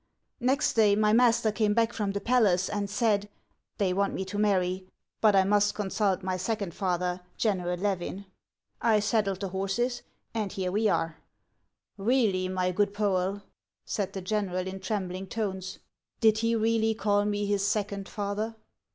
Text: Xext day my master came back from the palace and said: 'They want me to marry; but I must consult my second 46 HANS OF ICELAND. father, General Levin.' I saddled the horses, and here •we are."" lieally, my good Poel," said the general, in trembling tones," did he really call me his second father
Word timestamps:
Xext 0.41 0.73
day 0.73 0.95
my 0.95 1.13
master 1.13 1.51
came 1.51 1.75
back 1.75 1.93
from 1.93 2.11
the 2.13 2.19
palace 2.19 2.69
and 2.69 2.89
said: 2.89 3.29
'They 3.77 3.93
want 3.93 4.15
me 4.15 4.25
to 4.25 4.39
marry; 4.39 4.87
but 5.21 5.35
I 5.35 5.43
must 5.43 5.75
consult 5.75 6.23
my 6.23 6.37
second 6.37 6.73
46 6.73 6.79
HANS 6.79 6.79
OF 6.79 7.01
ICELAND. 7.01 7.17
father, 7.19 7.27
General 7.37 7.77
Levin.' 7.79 8.25
I 8.81 8.99
saddled 8.99 9.41
the 9.41 9.49
horses, 9.49 10.01
and 10.33 10.51
here 10.51 10.71
•we 10.71 10.91
are."" 10.91 11.17
lieally, 11.99 12.49
my 12.49 12.71
good 12.71 12.95
Poel," 12.95 13.43
said 13.85 14.13
the 14.13 14.21
general, 14.23 14.65
in 14.65 14.79
trembling 14.79 15.27
tones," 15.27 15.77
did 16.19 16.39
he 16.39 16.55
really 16.55 16.95
call 16.95 17.23
me 17.25 17.45
his 17.45 17.63
second 17.63 18.09
father 18.09 18.55